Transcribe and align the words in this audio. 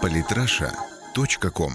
Политраша.ком 0.00 1.72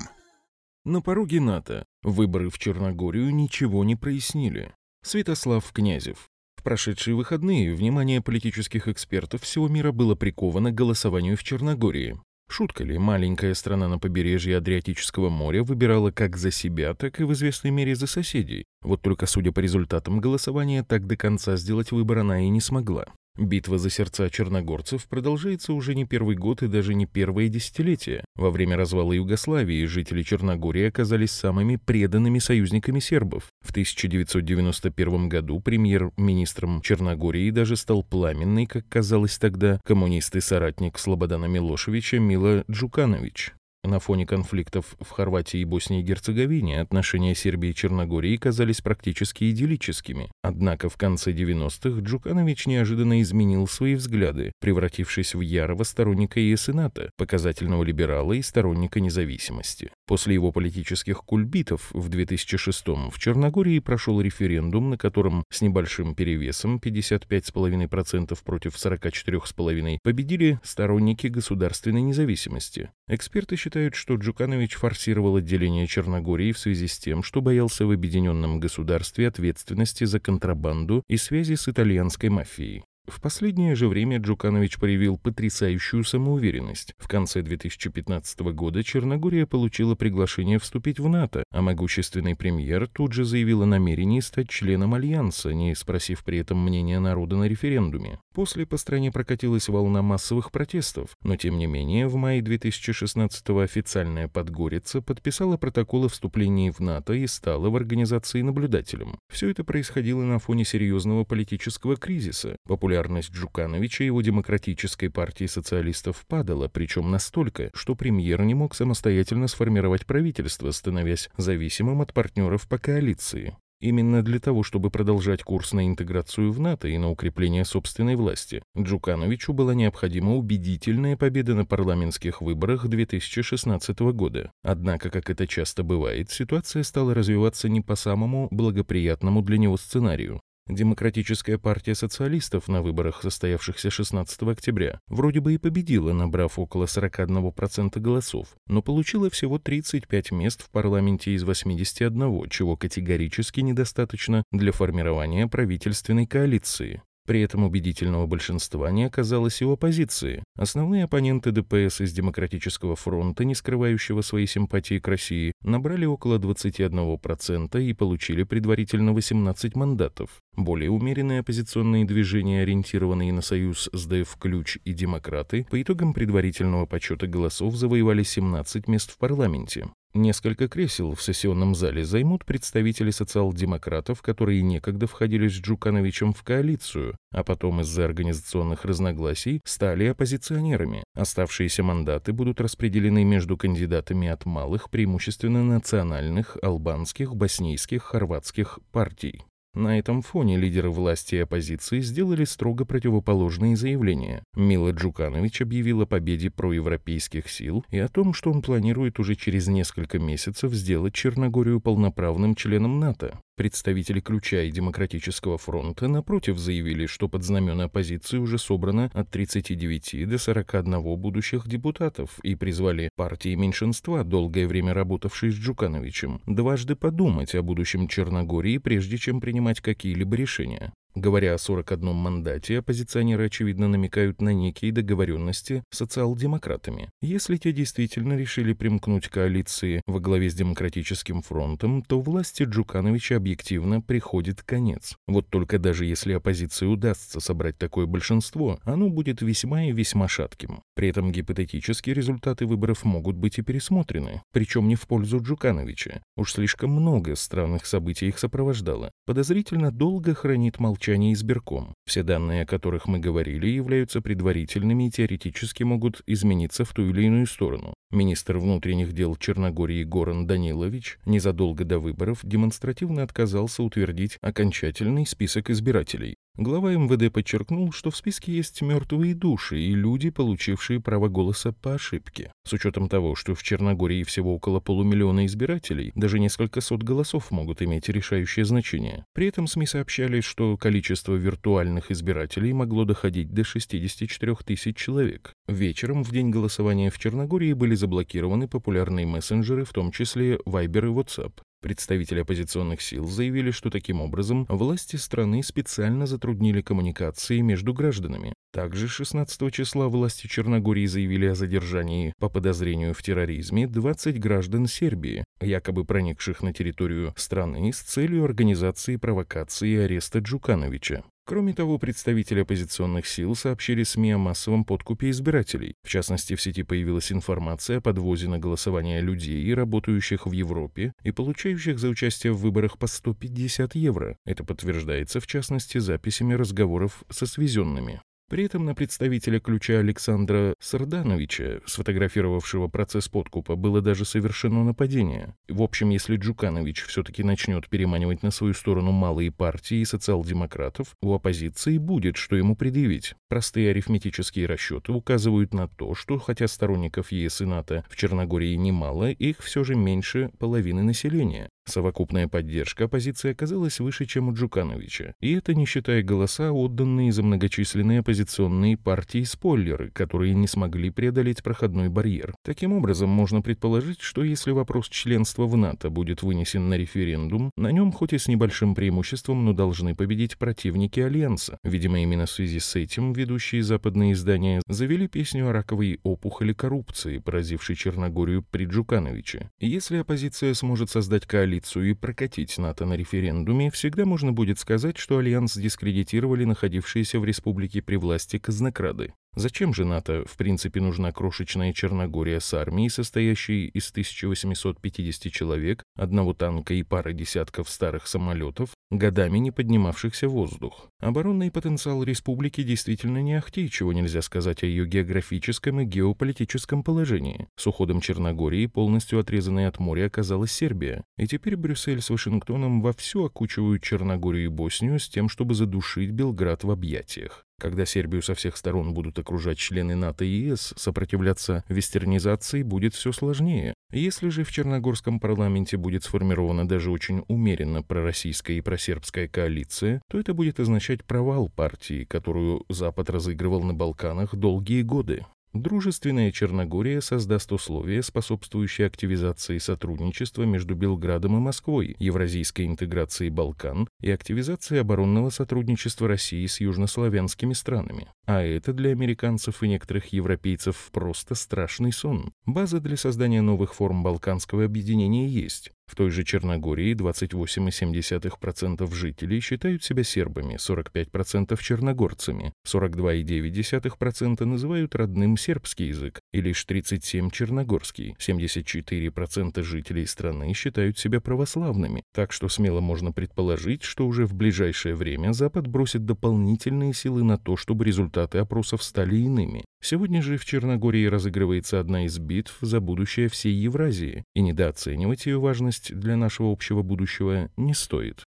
На 0.84 1.02
пороге 1.02 1.40
НАТО 1.40 1.86
выборы 2.04 2.50
в 2.50 2.60
Черногорию 2.60 3.34
ничего 3.34 3.84
не 3.84 3.96
прояснили. 3.96 4.74
Святослав 5.04 5.72
Князев. 5.72 6.28
В 6.56 6.64
прошедшие 6.64 7.16
выходные 7.16 7.74
внимание 7.74 8.22
политических 8.22 8.88
экспертов 8.88 9.44
всего 9.44 9.68
мира 9.68 9.92
было 9.92 10.16
приковано 10.16 10.72
к 10.72 10.76
голосованию 10.76 11.38
в 11.38 11.44
Черногории. 11.44 12.20
Шутка 12.50 12.84
ли, 12.84 12.98
маленькая 12.98 13.54
страна 13.54 13.88
на 13.88 14.00
побережье 14.00 14.58
Адриатического 14.58 15.30
моря 15.30 15.64
выбирала 15.64 16.12
как 16.12 16.38
за 16.38 16.52
себя, 16.52 16.94
так 16.94 17.20
и 17.20 17.24
в 17.24 17.34
известной 17.34 17.72
мере 17.72 17.96
за 17.96 18.08
соседей. 18.08 18.66
Вот 18.82 19.02
только 19.02 19.26
судя 19.26 19.52
по 19.52 19.60
результатам 19.60 20.20
голосования, 20.20 20.84
так 20.84 21.06
до 21.08 21.18
конца 21.18 21.58
сделать 21.58 21.92
выбор 21.92 22.20
она 22.20 22.42
и 22.42 22.50
не 22.50 22.62
смогла. 22.62 23.06
Битва 23.38 23.78
за 23.78 23.90
сердца 23.90 24.30
черногорцев 24.30 25.08
продолжается 25.08 25.74
уже 25.74 25.94
не 25.96 26.06
первый 26.06 26.36
год 26.36 26.64
и 26.64 26.68
даже 26.68 26.94
не 26.94 27.06
первое 27.06 27.50
десятилетие. 27.50 28.24
Во 28.36 28.50
время 28.50 28.78
развала 28.78 29.14
Югославии 29.14 29.86
жители 29.86 30.24
Черногории 30.24 30.88
оказались 30.88 31.32
самыми 31.32 31.76
преданными 31.76 32.40
союзниками 32.40 33.00
сербов. 33.00 33.48
В 33.62 33.72
1991 33.72 35.30
году 35.30 35.60
премьер-министром 35.60 36.82
Черногории 36.82 37.52
даже 37.52 37.76
стал 37.76 38.04
пламенный, 38.04 38.66
как 38.66 38.88
казалось 38.90 39.38
тогда, 39.38 39.80
коммунист 39.86 40.36
и 40.36 40.42
соратник 40.42 40.98
Слободана 40.98 41.46
Милошевича 41.46 42.20
Мила 42.20 42.64
Джуканович. 42.70 43.57
На 43.84 44.00
фоне 44.00 44.26
конфликтов 44.26 44.98
в 45.00 45.10
Хорватии 45.12 45.62
и 45.62 45.64
Боснии 45.64 46.02
и 46.02 46.04
Герцеговине 46.04 46.82
отношения 46.82 47.34
Сербии 47.36 47.70
и 47.70 47.76
Черногории 47.76 48.36
казались 48.36 48.82
практически 48.82 49.50
идиллическими. 49.50 50.30
Однако 50.42 50.90
в 50.90 50.98
конце 50.98 51.32
90-х 51.32 52.02
Джуканович 52.02 52.66
неожиданно 52.68 53.22
изменил 53.22 53.66
свои 53.68 53.96
взгляды, 53.96 54.52
превратившись 54.60 55.36
в 55.36 55.42
ярого 55.42 55.84
сторонника 55.84 56.40
ЕС 56.40 56.70
и 56.70 56.74
НАТО, 56.74 57.12
показательного 57.18 57.84
либерала 57.84 58.34
и 58.34 58.42
сторонника 58.42 59.00
независимости. 59.00 59.92
После 60.06 60.34
его 60.34 60.52
политических 60.52 61.24
кульбитов 61.24 61.90
в 61.94 62.10
2006-м 62.10 63.12
в 63.12 63.20
Черногории 63.20 63.80
прошел 63.80 64.20
референдум, 64.20 64.90
на 64.90 64.98
котором 64.98 65.44
с 65.50 65.62
небольшим 65.62 66.14
перевесом 66.14 66.82
55,5% 66.84 68.38
против 68.44 68.76
44,5% 68.76 70.00
победили 70.04 70.60
сторонники 70.64 71.28
государственной 71.28 72.02
независимости. 72.02 72.90
Эксперты 73.08 73.56
считают, 73.56 73.67
что 73.94 74.16
Джуканович 74.16 74.76
форсировал 74.76 75.36
отделение 75.36 75.88
Черногории 75.88 76.52
в 76.52 76.58
связи 76.58 76.88
с 76.88 76.98
тем, 76.98 77.24
что 77.24 77.42
боялся 77.42 77.86
в 77.86 77.92
объединенном 77.92 78.60
государстве 78.60 79.28
ответственности 79.28 80.06
за 80.06 80.20
контрабанду 80.20 81.04
и 81.08 81.18
связи 81.18 81.56
с 81.56 81.68
итальянской 81.68 82.30
мафией. 82.30 82.84
В 83.08 83.22
последнее 83.22 83.74
же 83.76 83.88
время 83.88 84.18
Джуканович 84.18 84.80
проявил 84.80 85.18
потрясающую 85.18 86.04
самоуверенность. 86.04 86.94
В 86.98 87.08
конце 87.08 87.42
2015 87.42 88.40
года 88.52 88.84
Черногория 88.84 89.46
получила 89.46 89.96
приглашение 89.96 90.60
вступить 90.60 91.00
в 91.00 91.08
НАТО, 91.08 91.46
а 91.52 91.62
могущественный 91.62 92.36
премьер 92.36 92.88
тут 92.90 93.14
же 93.14 93.24
заявил 93.24 93.62
о 93.64 93.66
намерении 93.66 94.20
стать 94.20 94.50
членом 94.50 94.94
Альянса, 94.94 95.54
не 95.54 95.74
спросив 95.74 96.26
при 96.26 96.40
этом 96.40 96.62
мнения 96.62 97.00
народа 97.00 97.38
на 97.38 97.46
референдуме. 97.46 98.20
После 98.34 98.66
по 98.66 98.76
стране 98.76 99.10
прокатилась 99.10 99.70
волна 99.70 100.02
массовых 100.02 100.52
протестов, 100.52 101.16
но 101.24 101.38
тем 101.38 101.58
не 101.58 101.66
менее 101.66 102.08
в 102.08 102.16
мае 102.16 102.42
2016 102.42 103.50
официальная 103.52 104.28
Подгорица 104.28 105.02
подписала 105.02 105.56
протокол 105.56 106.06
о 106.06 106.10
вступлении 106.10 106.72
в 106.72 106.82
НАТО 106.82 107.14
и 107.14 107.26
стала 107.26 107.70
в 107.70 107.76
организации 107.78 108.42
наблюдателем. 108.42 109.18
Все 109.32 109.50
это 109.50 109.64
происходило 109.64 110.24
на 110.24 110.40
фоне 110.40 110.66
серьезного 110.66 111.24
политического 111.24 111.96
кризиса. 111.96 112.58
Популярность 112.68 112.97
популярность 112.98 113.32
Джукановича 113.32 114.04
и 114.04 114.08
его 114.08 114.22
демократической 114.22 115.10
партии 115.10 115.46
социалистов 115.46 116.26
падала, 116.28 116.68
причем 116.68 117.12
настолько, 117.12 117.70
что 117.76 117.96
премьер 117.96 118.42
не 118.42 118.56
мог 118.56 118.74
самостоятельно 118.74 119.48
сформировать 119.48 120.06
правительство, 120.06 120.72
становясь 120.72 121.30
зависимым 121.38 122.02
от 122.02 122.14
партнеров 122.14 122.68
по 122.68 122.80
коалиции. 122.80 123.56
Именно 123.80 124.24
для 124.24 124.40
того, 124.40 124.64
чтобы 124.64 124.90
продолжать 124.90 125.44
курс 125.44 125.74
на 125.74 125.86
интеграцию 125.86 126.52
в 126.52 126.60
НАТО 126.60 126.88
и 126.88 126.98
на 126.98 127.12
укрепление 127.12 127.64
собственной 127.64 128.16
власти, 128.16 128.64
Джукановичу 128.76 129.54
была 129.54 129.76
необходима 129.76 130.36
убедительная 130.36 131.16
победа 131.16 131.54
на 131.54 131.64
парламентских 131.64 132.42
выборах 132.42 132.88
2016 132.88 134.00
года. 134.14 134.52
Однако, 134.64 135.12
как 135.12 135.30
это 135.30 135.46
часто 135.46 135.84
бывает, 135.84 136.32
ситуация 136.32 136.82
стала 136.82 137.14
развиваться 137.14 137.70
не 137.70 137.82
по 137.82 137.96
самому 137.96 138.48
благоприятному 138.50 139.44
для 139.44 139.60
него 139.60 139.78
сценарию. 139.78 140.42
Демократическая 140.70 141.58
партия 141.58 141.96
социалистов 141.96 142.68
на 142.68 142.82
выборах, 142.82 143.22
состоявшихся 143.22 143.90
16 143.90 144.42
октября, 144.44 145.00
вроде 145.08 145.40
бы 145.40 145.54
и 145.54 145.58
победила, 145.58 146.12
набрав 146.12 146.60
около 146.60 146.86
41% 146.86 148.00
голосов, 148.00 148.50
но 148.68 148.82
получила 148.82 149.30
всего 149.30 149.60
35 149.60 150.32
мест 150.32 150.64
в 150.64 150.70
парламенте 150.70 151.32
из 151.32 151.44
81, 151.44 152.50
чего 152.50 152.76
категорически 152.76 153.62
недостаточно 153.62 154.44
для 154.52 154.74
формирования 154.74 155.48
правительственной 155.48 156.28
коалиции. 156.28 157.02
При 157.28 157.42
этом 157.42 157.66
убедительного 157.66 158.26
большинства 158.26 158.90
не 158.90 159.04
оказалось 159.04 159.62
и 159.62 159.66
у 159.66 159.74
оппозиции. 159.74 160.44
Основные 160.58 161.04
оппоненты 161.04 161.52
ДПС 161.52 162.00
из 162.00 162.14
Демократического 162.14 162.96
фронта, 162.96 163.44
не 163.44 163.54
скрывающего 163.54 164.22
своей 164.22 164.48
симпатии 164.48 164.98
к 164.98 165.08
России, 165.10 165.52
набрали 165.62 166.06
около 166.06 166.40
21% 166.40 167.84
и 167.84 167.94
получили 167.94 168.44
предварительно 168.44 169.12
18 169.12 169.76
мандатов. 169.76 170.42
Более 170.56 170.90
умеренные 170.90 171.42
оппозиционные 171.42 172.06
движения, 172.06 172.62
ориентированные 172.62 173.34
на 173.34 173.42
союз 173.42 173.90
СДФ 173.92 174.38
«Ключ» 174.40 174.78
и 174.86 174.94
«Демократы», 174.94 175.68
по 175.70 175.82
итогам 175.82 176.14
предварительного 176.14 176.86
подсчета 176.86 177.28
голосов 177.28 177.76
завоевали 177.76 178.24
17 178.24 178.88
мест 178.88 179.12
в 179.12 179.18
парламенте. 179.18 179.90
Несколько 180.18 180.68
кресел 180.68 181.14
в 181.14 181.22
сессионном 181.22 181.76
зале 181.76 182.04
займут 182.04 182.44
представители 182.44 183.12
социал-демократов, 183.12 184.24
которые 184.24 184.64
некогда 184.64 185.06
входили 185.06 185.48
с 185.48 185.54
Джукановичем 185.54 186.34
в 186.34 186.42
коалицию, 186.42 187.18
а 187.32 187.44
потом 187.44 187.82
из-за 187.82 188.06
организационных 188.06 188.84
разногласий 188.84 189.62
стали 189.64 190.06
оппозиционерами. 190.06 191.04
Оставшиеся 191.14 191.84
мандаты 191.84 192.34
будут 192.34 192.60
распределены 192.60 193.24
между 193.24 193.58
кандидатами 193.58 194.28
от 194.28 194.48
малых, 194.48 194.90
преимущественно 194.90 195.64
национальных, 195.64 196.58
албанских, 196.64 197.36
боснийских, 197.36 198.02
хорватских 198.02 198.80
партий. 198.92 199.44
На 199.78 200.00
этом 200.00 200.24
фоне 200.24 200.58
лидеры 200.58 200.90
власти 200.90 201.36
и 201.36 201.38
оппозиции 201.38 202.00
сделали 202.00 202.46
строго 202.46 202.84
противоположные 202.84 203.76
заявления. 203.76 204.44
Мила 204.56 204.90
Джуканович 204.90 205.62
объявил 205.62 206.02
о 206.02 206.08
победе 206.08 206.50
проевропейских 206.50 207.48
сил 207.48 207.86
и 207.92 208.00
о 208.00 208.08
том, 208.08 208.34
что 208.34 208.52
он 208.52 208.64
планирует 208.64 209.20
уже 209.20 209.36
через 209.36 209.68
несколько 209.68 210.18
месяцев 210.18 210.74
сделать 210.74 211.14
Черногорию 211.14 211.80
полноправным 211.80 212.56
членом 212.56 213.00
НАТО. 213.00 213.40
Представители 213.58 214.20
Ключа 214.20 214.62
и 214.62 214.70
Демократического 214.70 215.58
фронта, 215.58 216.08
напротив, 216.08 216.60
заявили, 216.60 217.08
что 217.08 217.28
под 217.28 217.44
знамена 217.44 217.86
оппозиции 217.86 218.38
уже 218.38 218.60
собрано 218.60 219.10
от 219.16 219.32
39 219.32 220.30
до 220.30 220.38
41 220.38 221.02
будущих 221.18 221.68
депутатов 221.68 222.38
и 222.44 222.54
призвали 222.54 223.10
партии 223.16 223.56
меньшинства, 223.56 224.24
долгое 224.24 224.68
время 224.68 224.94
работавшие 224.94 225.52
с 225.52 225.56
Джукановичем, 225.56 226.40
дважды 226.46 226.96
подумать 226.96 227.56
о 227.56 227.64
будущем 227.64 228.08
Черногории, 228.08 228.78
прежде 228.78 229.18
чем 229.18 229.42
принимать 229.42 229.82
какие-либо 229.82 230.36
решения. 230.36 230.94
Говоря 231.20 231.56
о 231.56 231.58
41 231.58 232.14
мандате, 232.14 232.78
оппозиционеры, 232.78 233.48
очевидно, 233.48 233.88
намекают 233.88 234.40
на 234.40 234.54
некие 234.54 234.92
договоренности 234.92 235.84
с 235.90 235.98
социал-демократами. 235.98 237.10
Если 237.22 237.58
те 237.58 237.72
действительно 237.72 238.38
решили 238.38 238.74
примкнуть 238.74 239.28
коалиции 239.28 240.04
во 240.06 240.20
главе 240.20 240.52
с 240.52 240.54
Демократическим 240.54 241.42
фронтом, 241.42 242.04
то 242.04 242.22
власти 242.22 242.68
Джукановича 242.70 243.38
объективно 243.38 244.00
приходит 244.00 244.62
конец. 244.62 245.16
Вот 245.28 245.50
только 245.50 245.80
даже 245.80 246.06
если 246.06 246.34
оппозиции 246.34 246.86
удастся 246.86 247.40
собрать 247.40 247.80
такое 247.80 248.06
большинство, 248.06 248.78
оно 248.84 249.10
будет 249.10 249.42
весьма 249.42 249.86
и 249.86 249.94
весьма 249.94 250.28
шатким. 250.28 250.84
При 250.94 251.10
этом 251.10 251.32
гипотетически 251.32 252.12
результаты 252.12 252.68
выборов 252.68 253.04
могут 253.06 253.38
быть 253.38 253.58
и 253.58 253.64
пересмотрены, 253.64 254.44
причем 254.54 254.88
не 254.88 254.94
в 254.96 255.08
пользу 255.08 255.40
Джукановича. 255.42 256.22
Уж 256.36 256.54
слишком 256.54 256.92
много 256.92 257.36
странных 257.36 257.88
событий 257.88 258.28
их 258.28 258.38
сопровождало. 258.38 259.10
Подозрительно 259.26 259.92
долго 259.92 260.36
хранит 260.36 260.80
молчание 260.80 261.07
молчании 261.08 261.34
избирком. 261.34 261.94
Все 262.06 262.22
данные, 262.22 262.64
о 262.64 262.66
которых 262.66 263.08
мы 263.08 263.20
говорили, 263.20 263.68
являются 263.68 264.22
предварительными 264.22 265.08
и 265.08 265.12
теоретически 265.12 265.84
могут 265.84 266.22
измениться 266.28 266.84
в 266.84 266.94
ту 266.94 267.10
или 267.10 267.24
иную 267.24 267.48
сторону. 267.48 267.94
Министр 268.10 268.58
внутренних 268.58 269.12
дел 269.12 269.36
Черногории 269.36 270.06
Горан 270.06 270.48
Данилович 270.48 271.20
незадолго 271.26 271.84
до 271.84 272.00
выборов 272.00 272.40
демонстративно 272.42 273.22
отказался 273.22 273.84
утвердить 273.84 274.38
окончательный 274.42 275.26
список 275.26 275.70
избирателей. 275.70 276.38
Глава 276.60 276.94
МВД 276.94 277.32
подчеркнул, 277.32 277.92
что 277.92 278.10
в 278.10 278.18
списке 278.18 278.52
есть 278.52 278.82
мертвые 278.82 279.36
души 279.36 279.80
и 279.80 279.94
люди, 279.94 280.32
получившие 280.32 281.00
право 281.00 281.28
голоса 281.28 281.72
по 281.72 281.94
ошибке. 281.94 282.52
С 282.66 282.74
учетом 282.74 283.10
того, 283.10 283.36
что 283.36 283.54
в 283.54 283.62
Черногории 283.62 284.24
всего 284.24 284.56
около 284.56 284.80
полумиллиона 284.80 285.46
избирателей, 285.46 286.12
даже 286.16 286.40
несколько 286.40 286.82
сот 286.82 287.04
голосов 287.04 287.52
могут 287.52 287.84
иметь 287.84 288.10
решающее 288.10 288.66
значение. 288.66 289.24
При 289.36 289.46
этом 289.48 289.68
СМИ 289.68 289.86
сообщали, 289.86 290.42
что 290.42 290.78
количество 290.78 291.36
виртуальных 291.36 292.10
избирателей 292.10 292.74
могло 292.74 293.06
доходить 293.06 293.54
до 293.54 293.64
64 293.64 294.56
тысяч 294.66 294.98
человек. 294.98 295.54
Вечером 295.68 296.24
в 296.24 296.32
день 296.32 296.50
голосования 296.50 297.12
в 297.12 297.20
Черногории 297.20 297.74
были 297.74 297.94
заблокированы 297.98 298.70
популярные 298.70 299.26
мессенджеры, 299.26 299.84
в 299.84 299.92
том 299.92 300.12
числе 300.12 300.56
Viber 300.66 301.08
и 301.08 301.10
WhatsApp. 301.10 301.54
Представители 301.80 302.40
оппозиционных 302.40 303.02
сил 303.02 303.28
заявили, 303.28 303.70
что 303.70 303.92
таким 303.92 304.20
образом 304.22 304.66
власти 304.68 305.16
страны 305.16 305.62
специально 305.62 306.26
затруднили 306.26 306.82
коммуникации 306.82 307.60
между 307.60 307.94
гражданами. 307.94 308.54
Также 308.74 309.08
16 309.08 309.72
числа 309.72 310.08
власти 310.08 310.48
Черногории 310.48 311.06
заявили 311.06 311.46
о 311.46 311.56
задержании 311.56 312.34
по 312.40 312.50
подозрению 312.50 313.14
в 313.14 313.22
терроризме 313.22 313.88
20 313.88 314.40
граждан 314.40 314.88
Сербии, 314.88 315.44
якобы 315.62 316.04
проникших 316.04 316.64
на 316.64 316.74
территорию 316.74 317.34
страны 317.38 317.94
с 317.94 318.00
целью 318.00 318.44
организации 318.44 319.16
провокации 319.18 319.90
и 319.90 319.98
ареста 319.98 320.40
Джукановича. 320.40 321.24
Кроме 321.48 321.74
того, 321.74 321.98
представители 321.98 322.60
оппозиционных 322.60 323.26
сил 323.26 323.56
сообщили 323.56 324.04
СМИ 324.04 324.34
о 324.34 324.38
массовом 324.38 324.84
подкупе 324.84 325.30
избирателей. 325.30 325.96
В 326.04 326.10
частности, 326.10 326.56
в 326.56 326.62
сети 326.62 326.84
появилась 326.84 327.32
информация 327.32 328.00
о 328.00 328.02
подвозе 328.02 328.50
на 328.50 328.60
голосование 328.60 329.22
людей, 329.22 329.74
работающих 329.74 330.46
в 330.46 330.52
Европе 330.52 331.14
и 331.24 331.32
получающих 331.32 332.00
за 332.00 332.10
участие 332.10 332.52
в 332.52 332.58
выборах 332.58 332.98
по 332.98 333.08
150 333.08 333.96
евро. 333.96 334.38
Это 334.46 334.66
подтверждается, 334.66 335.40
в 335.40 335.48
частности, 335.48 336.00
записями 336.00 336.54
разговоров 336.54 337.24
со 337.30 337.46
связенными. 337.46 338.20
При 338.50 338.64
этом 338.64 338.86
на 338.86 338.96
представителя 338.96 339.60
ключа 339.60 340.00
Александра 340.00 340.74
Сардановича, 340.80 341.82
сфотографировавшего 341.86 342.88
процесс 342.88 343.28
подкупа, 343.28 343.76
было 343.76 344.02
даже 344.02 344.24
совершено 344.24 344.86
нападение. 344.86 345.54
В 345.68 345.82
общем, 345.82 346.12
если 346.12 346.38
Джуканович 346.38 347.04
все-таки 347.04 347.44
начнет 347.44 347.90
переманивать 347.90 348.44
на 348.44 348.52
свою 348.52 348.74
сторону 348.74 349.12
малые 349.12 349.52
партии 349.52 349.98
и 349.98 350.06
социал-демократов, 350.06 351.14
у 351.22 351.34
оппозиции 351.34 351.98
будет 351.98 352.38
что 352.38 352.56
ему 352.56 352.78
предъявить. 352.78 353.36
Простые 353.50 353.92
арифметические 353.92 354.66
расчеты 354.66 355.12
указывают 355.12 355.74
на 355.74 355.90
то, 355.90 356.16
что 356.16 356.40
хотя 356.40 356.70
сторонников 356.70 357.34
ЕС 357.34 357.60
и 357.60 357.66
НАТО 357.66 358.06
в 358.10 358.16
Черногории 358.16 358.76
немало, 358.76 359.30
их 359.30 359.60
все 359.60 359.84
же 359.84 359.96
меньше 359.96 360.52
половины 360.58 361.04
населения. 361.04 361.68
Совокупная 361.88 362.50
поддержка 362.50 363.06
оппозиции 363.06 363.52
оказалась 363.52 364.02
выше, 364.02 364.26
чем 364.26 364.50
у 364.50 364.54
Джукановича. 364.54 365.34
И 365.40 365.54
это 365.54 365.74
не 365.74 365.86
считая 365.86 366.22
голоса, 366.22 366.74
отданные 366.74 367.32
за 367.32 367.44
многочисленные 367.44 368.20
оппозиционные 368.20 368.98
партии-спойлеры, 368.98 370.12
которые 370.12 370.54
не 370.54 370.68
смогли 370.68 371.10
преодолеть 371.12 371.64
проходной 371.64 372.10
барьер. 372.10 372.54
Таким 372.66 372.92
образом, 372.92 373.30
можно 373.30 373.62
предположить, 373.62 374.20
что 374.20 374.44
если 374.44 374.72
вопрос 374.72 375.08
членства 375.08 375.66
в 375.66 375.78
НАТО 375.78 376.10
будет 376.10 376.44
вынесен 376.44 376.90
на 376.90 376.96
референдум, 376.96 377.72
на 377.78 377.92
нем 377.94 378.12
хоть 378.12 378.34
и 378.34 378.38
с 378.38 378.50
небольшим 378.50 378.94
преимуществом, 378.94 379.64
но 379.64 379.72
должны 379.72 380.14
победить 380.14 380.58
противники 380.58 381.22
Альянса. 381.22 381.78
Видимо, 381.84 382.22
именно 382.22 382.48
в 382.48 382.52
связи 382.52 382.80
с 382.80 382.98
этим 382.98 383.32
ведущие 383.32 383.82
западные 383.82 384.34
издания 384.34 384.82
завели 384.90 385.30
песню 385.30 385.70
о 385.70 385.72
раковой 385.72 386.20
опухоли 386.24 386.74
коррупции, 386.74 387.38
поразившей 387.38 387.96
Черногорию 387.96 388.62
при 388.70 388.86
Джукановиче. 388.86 389.70
Если 389.80 390.18
оппозиция 390.18 390.74
сможет 390.74 391.10
создать 391.10 391.46
коалицию, 391.46 391.77
коалицию 391.78 392.10
и 392.10 392.14
прокатить 392.14 392.78
НАТО 392.78 393.06
на 393.06 393.14
референдуме, 393.14 393.92
всегда 393.92 394.26
можно 394.26 394.52
будет 394.52 394.80
сказать, 394.80 395.18
что 395.18 395.38
Альянс 395.38 395.78
дискредитировали 395.78 396.66
находившиеся 396.66 397.40
в 397.40 397.46
республике 397.46 398.02
при 398.02 398.16
власти 398.16 398.58
казнокрады. 398.58 399.34
Зачем 399.58 399.92
же 399.92 400.06
НАТО, 400.06 400.44
в 400.46 400.56
принципе, 400.56 401.02
нужна 401.02 401.32
крошечная 401.32 401.92
Черногория 401.92 402.60
с 402.60 402.72
армией, 402.76 403.10
состоящей 403.10 403.88
из 403.88 404.12
1850 404.12 405.52
человек, 405.52 406.04
одного 406.16 406.54
танка 406.54 406.94
и 406.94 407.02
пары 407.02 407.34
десятков 407.34 407.90
старых 407.90 408.28
самолетов, 408.28 408.92
годами 409.10 409.58
не 409.58 409.72
поднимавшихся 409.72 410.48
в 410.48 410.52
воздух? 410.52 411.10
Оборонный 411.20 411.72
потенциал 411.72 412.22
республики 412.22 412.84
действительно 412.84 413.42
не 413.42 413.56
ахти, 413.56 413.90
чего 413.90 414.14
нельзя 414.14 414.44
сказать 414.44 414.84
о 414.84 414.86
ее 414.86 415.08
географическом 415.08 416.02
и 416.02 416.06
геополитическом 416.06 417.02
положении. 417.02 417.68
С 417.78 417.88
уходом 417.88 418.22
Черногории, 418.22 418.86
полностью 418.86 419.40
отрезанной 419.40 419.88
от 419.88 419.98
моря, 419.98 420.28
оказалась 420.28 420.72
Сербия. 420.72 421.24
И 421.36 421.48
теперь 421.48 421.78
Брюссель 421.78 422.22
с 422.22 422.30
Вашингтоном 422.30 423.02
вовсю 423.02 423.46
окучивают 423.46 424.04
Черногорию 424.04 424.66
и 424.66 424.68
Боснию 424.68 425.18
с 425.18 425.28
тем, 425.28 425.50
чтобы 425.50 425.74
задушить 425.74 426.30
Белград 426.30 426.84
в 426.84 426.92
объятиях. 426.92 427.67
Когда 427.80 428.06
Сербию 428.06 428.42
со 428.42 428.56
всех 428.56 428.76
сторон 428.76 429.14
будут 429.14 429.38
окружать 429.38 429.78
члены 429.78 430.16
НАТО 430.16 430.44
и 430.44 430.50
ЕС, 430.50 430.96
сопротивляться 430.98 431.84
вестернизации 431.90 432.82
будет 432.82 433.14
все 433.14 433.32
сложнее. 433.32 433.94
Если 434.12 434.50
же 434.50 434.64
в 434.64 434.72
Черногорском 434.72 435.40
парламенте 435.40 435.98
будет 435.98 436.24
сформирована 436.24 436.88
даже 436.88 437.12
очень 437.12 437.44
умеренно 437.48 438.02
пророссийская 438.02 438.78
и 438.78 438.82
просербская 438.82 439.48
коалиция, 439.48 440.22
то 440.28 440.40
это 440.40 440.56
будет 440.56 440.80
означать 440.80 441.24
провал 441.24 441.70
партии, 441.70 442.24
которую 442.24 442.84
Запад 442.90 443.30
разыгрывал 443.30 443.84
на 443.84 443.94
Балканах 443.94 444.56
долгие 444.56 445.04
годы. 445.04 445.46
Дружественная 445.78 446.52
Черногория 446.52 447.22
создаст 447.22 447.72
условия, 447.72 448.24
способствующие 448.24 449.06
активизации 449.06 449.78
сотрудничества 449.78 450.64
между 450.64 450.96
Белградом 450.96 451.58
и 451.58 451.60
Москвой, 451.60 452.16
евразийской 452.18 452.88
интеграции 452.88 453.50
Балкан 453.50 454.08
и 454.20 454.32
активизации 454.32 454.98
оборонного 454.98 455.52
сотрудничества 455.52 456.28
России 456.28 456.66
с 456.66 456.80
южнославянскими 456.80 457.74
странами. 457.74 458.28
А 458.46 458.64
это 458.64 458.92
для 458.92 459.12
американцев 459.12 459.84
и 459.84 459.88
некоторых 459.88 460.34
европейцев 460.34 461.10
просто 461.12 461.54
страшный 461.54 462.12
сон. 462.12 462.52
База 462.66 463.00
для 463.00 463.16
создания 463.16 463.62
новых 463.62 463.94
форм 463.94 464.24
балканского 464.24 464.84
объединения 464.84 465.48
есть. 465.48 465.92
В 466.08 466.16
той 466.16 466.32
же 466.32 466.44
Черногории 466.44 467.14
28,7% 467.14 469.14
жителей 469.14 469.60
считают 469.60 470.04
себя 470.04 470.24
сербами, 470.24 470.76
45% 470.76 471.78
черногорцами, 471.82 472.74
42,9% 472.86 474.66
называют 474.66 475.16
родным 475.16 475.58
сербский 475.58 476.06
язык 476.06 476.40
и 476.54 476.62
лишь 476.62 476.86
37% 476.88 477.52
черногорский. 477.52 478.36
74% 478.40 479.84
жителей 479.84 480.26
страны 480.26 480.74
считают 480.74 481.20
себя 481.20 481.42
православными, 481.42 482.24
так 482.34 482.54
что 482.54 482.70
смело 482.70 483.02
можно 483.02 483.34
предположить, 483.34 484.04
что 484.04 484.26
уже 484.26 484.46
в 484.46 484.54
ближайшее 484.54 485.16
время 485.16 485.52
Запад 485.52 485.88
бросит 485.88 486.26
дополнительные 486.26 487.14
силы 487.14 487.44
на 487.44 487.58
то, 487.58 487.76
чтобы 487.76 488.06
результаты 488.06 488.60
опросов 488.60 489.04
стали 489.04 489.36
иными. 489.36 489.84
Сегодня 490.02 490.42
же 490.42 490.58
в 490.58 490.66
Черногории 490.66 491.26
разыгрывается 491.26 492.00
одна 492.00 492.26
из 492.26 492.38
битв 492.38 492.78
за 492.82 493.00
будущее 493.00 493.50
всей 493.50 493.74
Евразии, 493.74 494.44
и 494.54 494.62
недооценивать 494.62 495.46
ее 495.46 495.60
важность 495.60 496.14
для 496.14 496.36
нашего 496.38 496.72
общего 496.72 497.02
будущего 497.02 497.70
не 497.78 497.94
стоит. 497.94 498.44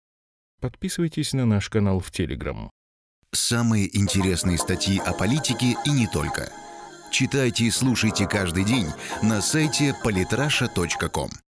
Подписывайтесь 0.60 1.32
на 1.32 1.46
наш 1.46 1.68
канал 1.68 2.00
в 2.00 2.10
Телеграм. 2.10 2.70
Самые 3.32 3.96
интересные 3.96 4.58
статьи 4.58 4.98
о 4.98 5.12
политике 5.12 5.76
и 5.84 5.90
не 5.90 6.06
только. 6.06 6.52
Читайте 7.10 7.64
и 7.64 7.70
слушайте 7.70 8.26
каждый 8.28 8.64
день 8.64 8.86
на 9.22 9.40
сайте 9.40 9.94
polytrasha.com. 10.04 11.30